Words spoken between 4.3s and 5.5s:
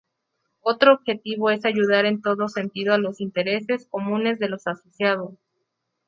de los asociados.